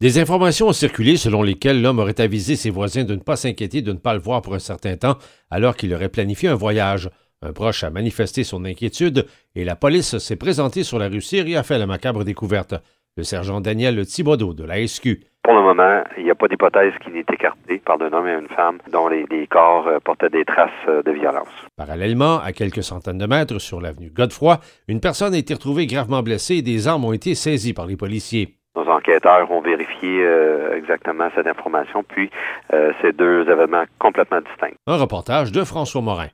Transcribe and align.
Des 0.00 0.20
informations 0.20 0.68
ont 0.68 0.72
circulé 0.72 1.16
selon 1.16 1.42
lesquelles 1.42 1.82
l'homme 1.82 1.98
aurait 1.98 2.20
avisé 2.20 2.54
ses 2.54 2.70
voisins 2.70 3.02
de 3.02 3.16
ne 3.16 3.20
pas 3.20 3.34
s'inquiéter 3.34 3.82
de 3.82 3.92
ne 3.92 3.98
pas 3.98 4.14
le 4.14 4.20
voir 4.20 4.42
pour 4.42 4.54
un 4.54 4.60
certain 4.60 4.96
temps 4.96 5.16
alors 5.50 5.74
qu'il 5.74 5.92
aurait 5.92 6.08
planifié 6.08 6.48
un 6.48 6.54
voyage. 6.54 7.10
Un 7.42 7.52
proche 7.52 7.82
a 7.82 7.90
manifesté 7.90 8.44
son 8.44 8.64
inquiétude 8.64 9.26
et 9.56 9.64
la 9.64 9.74
police 9.74 10.18
s'est 10.18 10.36
présentée 10.36 10.84
sur 10.84 11.00
la 11.00 11.08
rue 11.08 11.20
Cyr 11.20 11.48
et 11.48 11.56
a 11.56 11.64
fait 11.64 11.78
la 11.78 11.86
macabre 11.86 12.22
découverte. 12.22 12.74
Le 13.16 13.24
sergent 13.24 13.60
Daniel 13.60 14.06
Thibodeau 14.06 14.54
de 14.54 14.62
la 14.62 14.86
SQ. 14.86 15.18
Pour 15.42 15.54
le 15.54 15.62
moment, 15.62 16.04
il 16.16 16.22
n'y 16.22 16.30
a 16.30 16.36
pas 16.36 16.46
d'hypothèse 16.46 16.92
qui 17.02 17.10
n'est 17.10 17.24
écartée 17.32 17.82
par 17.84 18.00
un 18.00 18.12
homme 18.12 18.28
et 18.28 18.34
une 18.34 18.54
femme 18.54 18.78
dont 18.92 19.08
les, 19.08 19.24
les 19.28 19.48
corps 19.48 19.88
euh, 19.88 19.98
portaient 20.04 20.30
des 20.30 20.44
traces 20.44 20.70
euh, 20.86 21.02
de 21.02 21.10
violence. 21.10 21.48
Parallèlement, 21.76 22.38
à 22.38 22.52
quelques 22.52 22.84
centaines 22.84 23.18
de 23.18 23.26
mètres 23.26 23.58
sur 23.58 23.80
l'avenue 23.80 24.10
Godefroy, 24.10 24.60
une 24.86 25.00
personne 25.00 25.34
a 25.34 25.38
été 25.38 25.54
retrouvée 25.54 25.86
gravement 25.86 26.22
blessée 26.22 26.56
et 26.56 26.62
des 26.62 26.86
armes 26.86 27.04
ont 27.04 27.12
été 27.12 27.34
saisies 27.34 27.72
par 27.72 27.86
les 27.86 27.96
policiers. 27.96 28.57
Nos 28.78 28.88
enquêteurs 28.88 29.50
ont 29.50 29.60
vérifié 29.60 30.22
euh, 30.22 30.76
exactement 30.76 31.28
cette 31.34 31.48
information, 31.48 32.04
puis 32.04 32.30
euh, 32.72 32.92
ces 33.02 33.12
deux 33.12 33.42
événements 33.48 33.84
complètement 33.98 34.40
distincts. 34.40 34.76
Un 34.86 34.96
reportage 34.96 35.50
de 35.50 35.64
François 35.64 36.00
Morin. 36.00 36.28